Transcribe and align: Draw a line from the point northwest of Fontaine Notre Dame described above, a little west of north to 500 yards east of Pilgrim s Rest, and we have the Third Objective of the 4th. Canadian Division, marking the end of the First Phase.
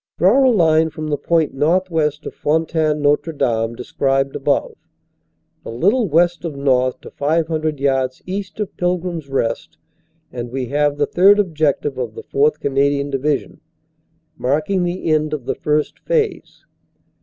Draw 0.17 0.49
a 0.49 0.49
line 0.49 0.89
from 0.89 1.09
the 1.09 1.15
point 1.19 1.53
northwest 1.53 2.25
of 2.25 2.33
Fontaine 2.33 3.03
Notre 3.03 3.31
Dame 3.31 3.75
described 3.75 4.35
above, 4.35 4.73
a 5.63 5.69
little 5.69 6.07
west 6.07 6.43
of 6.43 6.55
north 6.55 6.99
to 7.01 7.11
500 7.11 7.79
yards 7.79 8.19
east 8.25 8.59
of 8.59 8.75
Pilgrim 8.77 9.19
s 9.19 9.27
Rest, 9.27 9.77
and 10.31 10.49
we 10.49 10.65
have 10.69 10.97
the 10.97 11.05
Third 11.05 11.37
Objective 11.37 11.99
of 11.99 12.15
the 12.15 12.23
4th. 12.23 12.59
Canadian 12.59 13.11
Division, 13.11 13.61
marking 14.39 14.81
the 14.81 15.05
end 15.05 15.33
of 15.35 15.45
the 15.45 15.53
First 15.53 15.99
Phase. 15.99 16.65